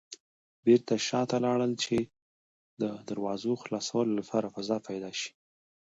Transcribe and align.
بېرته 0.65 0.93
شاته 1.07 1.37
لاړل 1.45 1.73
چې 1.83 1.95
د 2.81 2.83
دراوزو 3.09 3.53
خلاصولو 3.63 4.11
لپاره 4.19 4.51
فضا 4.55 4.77
پيدا 4.89 5.11
شي. 5.19 5.31